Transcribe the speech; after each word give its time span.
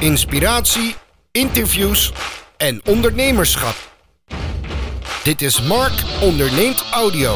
inspiratie, 0.00 0.94
interviews 1.32 2.12
en 2.56 2.80
ondernemerschap. 2.86 3.74
Dit 5.24 5.42
is 5.42 5.68
Mark 5.68 6.22
Onderneemt 6.22 6.84
Audio. 6.92 7.34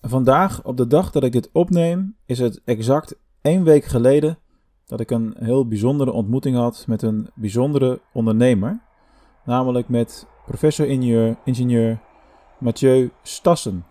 Vandaag, 0.00 0.64
op 0.64 0.76
de 0.76 0.86
dag 0.86 1.10
dat 1.10 1.24
ik 1.24 1.32
dit 1.32 1.50
opneem, 1.52 2.16
is 2.26 2.38
het 2.38 2.60
exact 2.64 3.18
één 3.42 3.64
week 3.64 3.84
geleden 3.84 4.38
dat 4.86 5.00
ik 5.00 5.10
een 5.10 5.34
heel 5.38 5.68
bijzondere 5.68 6.12
ontmoeting 6.12 6.56
had 6.56 6.84
met 6.86 7.02
een 7.02 7.30
bijzondere 7.34 8.00
ondernemer. 8.12 8.80
Namelijk 9.44 9.88
met 9.88 10.26
professor-ingenieur 10.46 11.36
ingenieur 11.44 11.98
Mathieu 12.58 13.10
Stassen. 13.22 13.84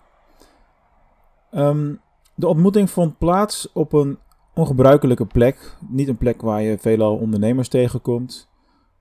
Ehm, 1.51 1.93
de 2.35 2.47
ontmoeting 2.47 2.89
vond 2.89 3.17
plaats 3.17 3.71
op 3.73 3.93
een 3.93 4.19
ongebruikelijke 4.57 5.25
plek. 5.25 5.77
Niet 5.89 6.07
een 6.07 6.17
plek 6.17 6.41
waar 6.41 6.61
je 6.61 6.77
veelal 6.77 7.17
ondernemers 7.17 7.67
tegenkomt. 7.67 8.49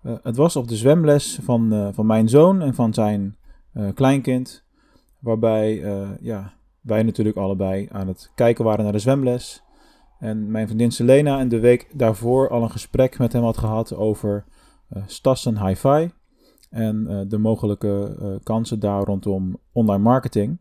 Uh, 0.02 0.12
het 0.22 0.36
was 0.36 0.56
op 0.56 0.68
de 0.68 0.76
zwemles 0.76 1.38
van, 1.42 1.74
uh, 1.74 1.88
van 1.92 2.06
mijn 2.06 2.28
zoon 2.28 2.62
en 2.62 2.74
van 2.74 2.94
zijn 2.94 3.36
uh, 3.74 3.88
kleinkind. 3.94 4.64
Waarbij 5.18 5.76
ja, 6.20 6.52
wij 6.80 7.02
natuurlijk 7.02 7.36
allebei 7.36 7.88
aan 7.92 8.08
het 8.08 8.30
kijken 8.34 8.64
waren 8.64 8.84
naar 8.84 8.92
de 8.92 8.98
zwemles. 8.98 9.62
En 10.18 10.50
mijn 10.50 10.66
vriendin 10.66 10.90
Selena 10.90 11.38
en 11.38 11.48
de 11.48 11.60
week 11.60 11.88
daarvoor 11.94 12.48
al 12.48 12.62
een 12.62 12.70
gesprek 12.70 13.18
met 13.18 13.32
hem 13.32 13.42
had 13.42 13.58
gehad 13.58 13.94
over 13.94 14.44
Stassen 15.06 15.66
Hi-Fi. 15.66 16.10
En 16.70 17.26
de 17.28 17.38
mogelijke 17.38 18.40
kansen 18.42 18.80
daar 18.80 19.02
rondom 19.02 19.56
online 19.72 20.02
marketing. 20.02 20.58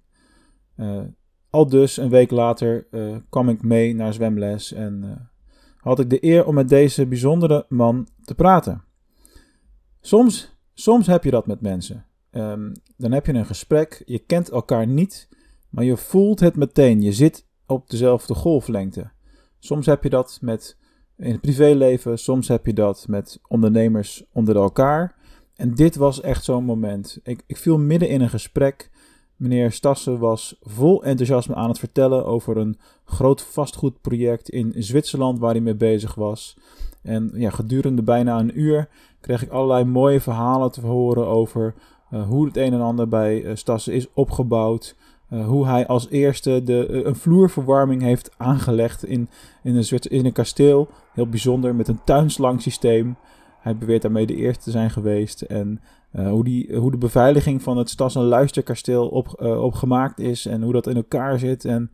Al 1.55 1.67
dus 1.67 1.97
een 1.97 2.09
week 2.09 2.31
later 2.31 2.87
uh, 2.91 3.15
kwam 3.29 3.49
ik 3.49 3.63
mee 3.63 3.95
naar 3.95 4.13
zwemles 4.13 4.73
en 4.73 5.01
uh, 5.03 5.11
had 5.77 5.99
ik 5.99 6.09
de 6.09 6.23
eer 6.23 6.45
om 6.45 6.53
met 6.53 6.69
deze 6.69 7.05
bijzondere 7.05 7.65
man 7.69 8.07
te 8.23 8.35
praten. 8.35 8.83
Soms, 10.01 10.57
soms 10.73 11.07
heb 11.07 11.23
je 11.23 11.31
dat 11.31 11.47
met 11.47 11.61
mensen. 11.61 12.05
Um, 12.31 12.71
dan 12.97 13.11
heb 13.11 13.25
je 13.25 13.33
een 13.33 13.45
gesprek, 13.45 14.01
je 14.05 14.19
kent 14.19 14.49
elkaar 14.49 14.87
niet, 14.87 15.29
maar 15.69 15.83
je 15.83 15.97
voelt 15.97 16.39
het 16.39 16.55
meteen. 16.55 17.01
Je 17.01 17.13
zit 17.13 17.47
op 17.65 17.89
dezelfde 17.89 18.33
golflengte. 18.33 19.11
Soms 19.59 19.85
heb 19.85 20.03
je 20.03 20.09
dat 20.09 20.37
met 20.41 20.77
in 21.17 21.31
het 21.31 21.41
privéleven, 21.41 22.19
soms 22.19 22.47
heb 22.47 22.65
je 22.65 22.73
dat 22.73 23.05
met 23.07 23.39
ondernemers 23.47 24.25
onder 24.31 24.55
elkaar. 24.55 25.15
En 25.55 25.75
dit 25.75 25.95
was 25.95 26.21
echt 26.21 26.43
zo'n 26.43 26.65
moment. 26.65 27.19
Ik, 27.23 27.43
ik 27.45 27.57
viel 27.57 27.77
midden 27.77 28.09
in 28.09 28.21
een 28.21 28.29
gesprek. 28.29 28.91
Meneer 29.35 29.71
Stassen 29.71 30.19
was 30.19 30.55
vol 30.61 31.03
enthousiasme 31.03 31.55
aan 31.55 31.69
het 31.69 31.79
vertellen 31.79 32.25
over 32.25 32.57
een 32.57 32.77
groot 33.05 33.41
vastgoedproject 33.41 34.49
in 34.49 34.73
Zwitserland 34.77 35.39
waar 35.39 35.51
hij 35.51 35.61
mee 35.61 35.75
bezig 35.75 36.15
was. 36.15 36.57
En 37.01 37.31
ja, 37.33 37.49
gedurende 37.49 38.03
bijna 38.03 38.39
een 38.39 38.59
uur 38.59 38.87
kreeg 39.21 39.43
ik 39.43 39.49
allerlei 39.49 39.83
mooie 39.83 40.21
verhalen 40.21 40.71
te 40.71 40.81
horen 40.81 41.27
over 41.27 41.73
uh, 42.11 42.27
hoe 42.27 42.45
het 42.45 42.57
een 42.57 42.73
en 42.73 42.81
ander 42.81 43.07
bij 43.07 43.41
uh, 43.41 43.55
Stassen 43.55 43.93
is 43.93 44.07
opgebouwd. 44.13 44.95
Uh, 45.29 45.47
hoe 45.47 45.65
hij 45.65 45.87
als 45.87 46.09
eerste 46.09 46.63
de, 46.63 47.03
een 47.05 47.15
vloerverwarming 47.15 48.01
heeft 48.01 48.31
aangelegd 48.37 49.05
in, 49.05 49.29
in, 49.63 49.75
een 49.75 49.99
in 49.99 50.25
een 50.25 50.31
kasteel. 50.31 50.87
Heel 51.13 51.27
bijzonder, 51.27 51.75
met 51.75 51.87
een 51.87 52.03
tuinslangsysteem. 52.03 53.17
Hij 53.65 53.77
beweert 53.77 54.01
daarmee 54.01 54.25
de 54.25 54.35
eerste 54.35 54.63
te 54.63 54.71
zijn 54.71 54.89
geweest. 54.89 55.41
En 55.41 55.81
uh, 56.15 56.29
hoe, 56.29 56.43
die, 56.43 56.75
hoe 56.75 56.91
de 56.91 56.97
beveiliging 56.97 57.61
van 57.61 57.77
het 57.77 57.89
Stas- 57.89 58.15
en 58.15 58.21
Luisterkasteel 58.21 59.07
op, 59.07 59.41
uh, 59.41 59.63
opgemaakt 59.63 60.19
is. 60.19 60.45
En 60.45 60.61
hoe 60.61 60.73
dat 60.73 60.87
in 60.87 60.95
elkaar 60.95 61.39
zit. 61.39 61.65
En, 61.65 61.91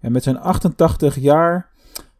en 0.00 0.12
met 0.12 0.22
zijn 0.22 0.38
88 0.38 1.18
jaar 1.18 1.70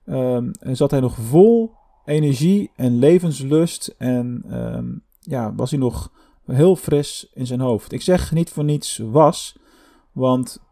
um, 0.06 0.50
zat 0.60 0.90
hij 0.90 1.00
nog 1.00 1.16
vol 1.16 1.72
energie 2.04 2.70
en 2.76 2.98
levenslust. 2.98 3.94
En 3.98 4.44
um, 4.50 5.02
ja, 5.20 5.54
was 5.54 5.70
hij 5.70 5.80
nog 5.80 6.12
heel 6.46 6.76
fris 6.76 7.30
in 7.32 7.46
zijn 7.46 7.60
hoofd. 7.60 7.92
Ik 7.92 8.02
zeg 8.02 8.33
niet 8.33 8.50
voor 8.50 8.64
niets 8.64 8.98
was. 8.98 9.58
Want 10.12 10.62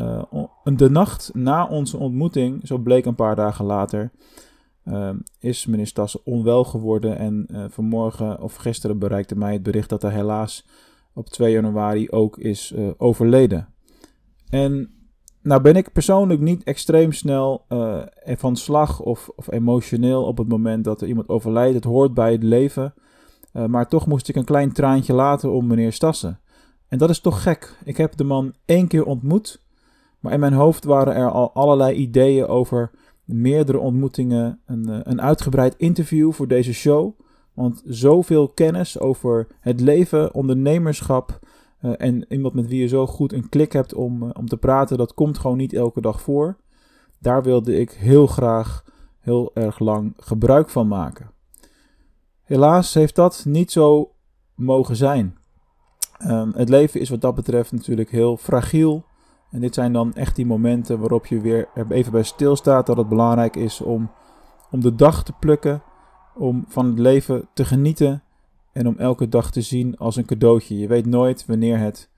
uh, 0.00 0.22
de 0.64 0.90
nacht 0.90 1.30
na 1.34 1.66
onze 1.66 1.96
ontmoeting, 1.96 2.66
zo 2.66 2.78
bleek 2.78 3.04
een 3.04 3.14
paar 3.14 3.36
dagen 3.36 3.64
later, 3.64 4.10
uh, 4.84 5.10
is 5.38 5.66
meneer 5.66 5.86
Stassen 5.86 6.20
onwel 6.24 6.64
geworden. 6.64 7.18
En 7.18 7.46
uh, 7.50 7.64
vanmorgen 7.68 8.40
of 8.40 8.54
gisteren 8.54 8.98
bereikte 8.98 9.36
mij 9.36 9.52
het 9.52 9.62
bericht 9.62 9.88
dat 9.88 10.02
hij 10.02 10.12
helaas 10.12 10.66
op 11.14 11.28
2 11.28 11.52
januari 11.52 12.10
ook 12.10 12.38
is 12.38 12.72
uh, 12.76 12.90
overleden. 12.96 13.68
En 14.48 14.90
nou 15.42 15.62
ben 15.62 15.76
ik 15.76 15.92
persoonlijk 15.92 16.40
niet 16.40 16.62
extreem 16.62 17.12
snel 17.12 17.64
van 18.24 18.56
slag 18.56 19.00
of, 19.00 19.30
of, 19.36 19.50
emotioneel 19.50 20.24
op 20.24 20.38
het 20.38 20.48
moment 20.48 20.84
dat 20.84 21.00
er 21.00 21.08
iemand 21.08 21.28
overlijdt. 21.28 21.74
Het 21.74 21.84
hoort 21.84 22.14
bij 22.14 22.32
het 22.32 22.42
leven. 22.42 22.94
maar 23.66 23.88
toch 23.88 24.06
moest 24.06 24.28
ik 24.28 24.36
een 24.36 24.44
klein 24.44 24.72
traantje 24.72 25.12
laten 25.12 25.52
om 25.52 25.66
meneer 25.66 25.92
Stassen. 25.92 26.40
En 26.88 26.98
dat 26.98 27.10
is 27.10 27.20
toch 27.20 27.42
gek. 27.42 27.76
Ik 27.84 27.96
heb 27.96 28.16
de 28.16 28.24
man 28.24 28.54
één 28.64 28.86
keer 28.86 29.04
ontmoet. 29.04 29.62
Maar 30.20 30.32
in 30.32 30.40
mijn 30.40 30.52
hoofd 30.52 30.84
waren 30.84 31.14
er 31.14 31.30
al 31.30 31.52
allerlei 31.52 31.94
ideeën 31.96 32.46
over 32.46 32.90
meerdere 33.24 33.78
ontmoetingen, 33.78 34.60
een, 34.66 34.88
eh, 34.88 35.00
een 35.02 35.20
uitgebreid 35.20 35.74
interview 35.76 36.32
voor 36.32 36.48
deze 36.48 36.72
show. 36.72 37.20
Want 37.52 37.82
zoveel 37.84 38.48
kennis 38.48 38.98
over 38.98 39.46
het 39.60 39.80
leven, 39.80 40.34
ondernemerschap 40.34 41.38
uh, 41.82 41.92
en 41.96 42.24
iemand 42.28 42.54
met 42.54 42.66
wie 42.66 42.80
je 42.80 42.86
zo 42.86 43.06
goed 43.06 43.32
een 43.32 43.48
klik 43.48 43.72
hebt 43.72 43.94
om, 43.94 44.22
uh, 44.22 44.30
om 44.32 44.48
te 44.48 44.56
praten, 44.56 44.98
dat 44.98 45.14
komt 45.14 45.38
gewoon 45.38 45.56
niet 45.56 45.72
elke 45.72 46.00
dag 46.00 46.20
voor. 46.20 46.56
Daar 47.18 47.42
wilde 47.42 47.78
ik 47.78 47.90
heel 47.90 48.26
graag 48.26 48.84
heel 49.20 49.50
erg 49.54 49.78
lang 49.78 50.14
gebruik 50.16 50.68
van 50.68 50.88
maken. 50.88 51.30
Helaas 52.42 52.94
heeft 52.94 53.14
dat 53.14 53.44
niet 53.46 53.72
zo 53.72 54.12
mogen 54.54 54.96
zijn. 54.96 55.36
Um, 56.26 56.52
het 56.56 56.68
leven 56.68 57.00
is 57.00 57.10
wat 57.10 57.20
dat 57.20 57.34
betreft 57.34 57.72
natuurlijk 57.72 58.10
heel 58.10 58.36
fragiel. 58.36 59.04
En 59.52 59.60
dit 59.60 59.74
zijn 59.74 59.92
dan 59.92 60.14
echt 60.14 60.36
die 60.36 60.46
momenten 60.46 60.98
waarop 60.98 61.26
je 61.26 61.40
weer 61.40 61.68
even 61.88 62.12
bij 62.12 62.22
stilstaat 62.22 62.86
dat 62.86 62.96
het 62.96 63.08
belangrijk 63.08 63.56
is 63.56 63.80
om, 63.80 64.10
om 64.70 64.80
de 64.80 64.94
dag 64.94 65.24
te 65.24 65.32
plukken, 65.32 65.82
om 66.34 66.64
van 66.68 66.86
het 66.86 66.98
leven 66.98 67.48
te 67.54 67.64
genieten 67.64 68.22
en 68.72 68.86
om 68.86 68.98
elke 68.98 69.28
dag 69.28 69.50
te 69.50 69.62
zien 69.62 69.98
als 69.98 70.16
een 70.16 70.24
cadeautje. 70.24 70.78
Je 70.78 70.86
weet 70.86 71.06
nooit 71.06 71.46
wanneer 71.46 71.78
het 71.78 72.08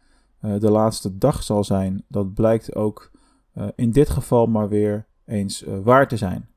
uh, 0.44 0.60
de 0.60 0.70
laatste 0.70 1.18
dag 1.18 1.42
zal 1.42 1.64
zijn. 1.64 2.04
Dat 2.08 2.34
blijkt 2.34 2.74
ook 2.74 3.10
uh, 3.54 3.66
in 3.74 3.90
dit 3.90 4.10
geval 4.10 4.46
maar 4.46 4.68
weer 4.68 5.06
eens 5.26 5.64
uh, 5.64 5.74
waar 5.82 6.08
te 6.08 6.16
zijn. 6.16 6.48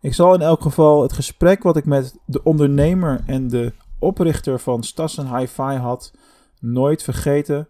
Ik 0.00 0.14
zal 0.14 0.34
in 0.34 0.40
elk 0.40 0.62
geval 0.62 1.02
het 1.02 1.12
gesprek 1.12 1.62
wat 1.62 1.76
ik 1.76 1.84
met 1.84 2.18
de 2.24 2.42
ondernemer 2.42 3.22
en 3.26 3.48
de 3.48 3.72
oprichter 3.98 4.58
van 4.58 4.82
Stassen 4.82 5.36
Hi-Fi 5.36 5.62
had 5.62 6.12
nooit 6.60 7.02
vergeten. 7.02 7.68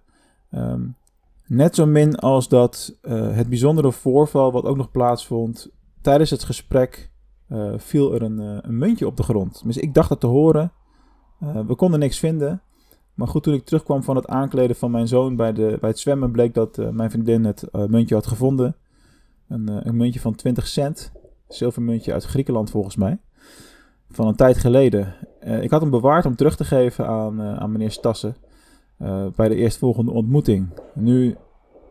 Um, 0.55 0.97
Net 1.48 1.75
zo 1.75 1.86
min 1.86 2.16
als 2.16 2.48
dat 2.48 2.98
uh, 3.03 3.34
het 3.34 3.48
bijzondere 3.48 3.92
voorval 3.92 4.53
wat 4.53 4.64
ook 4.64 4.76
nog 4.76 4.91
plaatsvond. 4.91 5.70
Tijdens 6.00 6.31
het 6.31 6.44
gesprek 6.44 7.10
uh, 7.48 7.72
viel 7.76 8.14
er 8.14 8.22
een, 8.22 8.41
uh, 8.41 8.59
een, 8.60 8.78
muntje 8.78 9.06
op 9.06 9.16
de 9.16 9.22
grond. 9.22 9.62
Dus 9.64 9.76
ik 9.76 9.94
dacht 9.94 10.08
dat 10.08 10.20
te 10.20 10.26
horen. 10.26 10.72
we 11.38 11.75
konden 11.75 12.00
niks 12.00 12.19
vinden. 12.19 12.62
Maar 13.14 13.28
goed, 13.28 13.42
toen 13.42 13.54
ik 13.54 13.64
terugkwam 13.64 14.03
van 14.03 14.16
het 14.16 14.26
aankleden 14.26 14.76
van 14.76 14.91
mijn 14.91 15.08
zoon 15.08 15.37
bij, 15.37 15.53
de, 15.53 15.76
bij 15.81 15.88
het 15.88 15.98
zwemmen, 15.98 16.31
bleek 16.31 16.54
dat 16.54 16.76
mijn 16.92 17.10
vriendin 17.10 17.44
het 17.44 17.69
muntje 17.72 18.14
had 18.14 18.26
gevonden. 18.26 18.76
Een, 19.48 19.88
een 19.88 19.97
muntje 19.97 20.20
van 20.20 20.34
20 20.34 20.66
cent. 20.66 21.12
Zilvermuntje 21.48 22.12
uit 22.12 22.25
Griekenland 22.25 22.70
volgens 22.70 22.97
mij. 22.97 23.19
Van 24.10 24.26
een 24.26 24.37
tijd 24.37 24.58
geleden. 24.58 25.14
ik 25.41 25.70
had 25.70 25.81
hem 25.81 25.91
bewaard 25.91 26.26
om 26.26 26.37
terug 26.37 26.56
te 26.56 26.64
geven 26.64 27.06
aan, 27.06 27.41
aan 27.41 27.72
meneer 27.72 27.91
Stassen. 27.91 28.37
Uh, 29.03 29.26
bij 29.36 29.48
de 29.48 29.54
eerstvolgende 29.54 30.12
ontmoeting. 30.12 30.69
Nu 30.94 31.36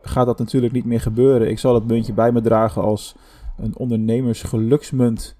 gaat 0.02 0.26
dat 0.26 0.40
natuurlijk 0.40 0.74
niet 0.74 0.86
meer 0.86 1.02
gebeuren. 1.02 1.50
Ik 1.50 1.60
zal 1.60 1.74
het 1.74 1.88
muntje 1.88 2.14
bij 2.14 2.32
me 2.32 2.42
dragen 2.42 2.82
als 2.82 3.16
een 3.58 3.78
ondernemersgeluksmunt. 3.78 5.38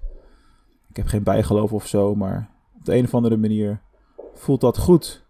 Ik 0.88 0.96
heb 0.96 1.06
geen 1.06 1.22
bijgeloof 1.22 1.72
of 1.72 1.86
zo, 1.86 2.14
maar 2.14 2.50
op 2.76 2.84
de 2.84 2.96
een 2.96 3.04
of 3.04 3.14
andere 3.14 3.36
manier 3.36 3.80
voelt 4.34 4.60
dat 4.60 4.78
goed. 4.78 5.24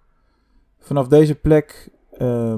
Vanaf 0.79 1.09
deze 1.09 1.35
plek 1.35 1.91
uh, 2.19 2.55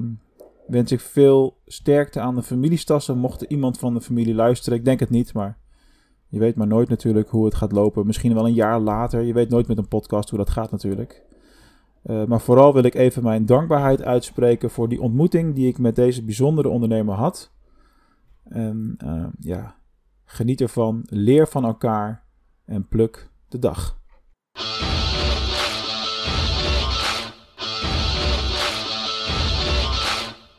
wens 0.67 0.93
ik 0.93 1.01
veel 1.01 1.57
sterkte 1.67 2.21
aan 2.21 2.35
de 2.35 2.43
familiestassen. 2.43 3.19
Mocht 3.19 3.41
er 3.41 3.51
iemand 3.51 3.79
van 3.79 3.95
de 3.95 4.01
familie 4.01 4.35
luisteren, 4.35 4.79
ik 4.79 4.85
denk 4.85 5.01
het 5.01 5.11
niet, 5.11 5.35
maar 5.35 5.59
je 6.29 6.39
weet 6.39 6.57
maar 6.57 6.67
nooit 6.67 6.89
natuurlijk 6.89 7.29
hoe 7.29 7.45
het 7.45 7.55
gaat 7.55 7.73
lopen. 7.73 8.07
Misschien 8.07 8.35
wel 8.35 8.47
een 8.47 8.55
jaar 8.55 8.81
later. 8.81 9.23
Je 9.23 9.33
weet 9.33 9.49
nooit 9.49 9.69
met 9.69 9.79
een 9.79 9.89
podcast 9.89 10.29
hoe 10.31 10.39
dat 10.39 10.51
gaat 10.51 10.71
natuurlijk. 10.71 11.23
Uh, 12.05 12.25
maar 12.25 12.41
vooral 12.41 12.73
wil 12.75 12.83
ik 12.83 12.95
even 12.95 13.23
mijn 13.23 13.47
dankbaarheid 13.47 14.03
uitspreken 14.03 14.71
voor 14.71 14.89
die 14.89 15.01
ontmoeting 15.01 15.55
die 15.55 15.69
ik 15.69 15.79
met 15.79 15.97
deze 15.97 16.25
bijzondere 16.25 16.69
ondernemer 16.69 17.15
had. 17.15 17.53
En 18.45 18.97
uh, 19.05 19.27
ja, 19.39 19.75
geniet 20.25 20.61
ervan, 20.61 21.03
leer 21.05 21.49
van 21.49 21.65
elkaar 21.65 22.25
en 22.65 22.89
pluk 22.89 23.31
de 23.49 23.59
dag. 23.59 23.99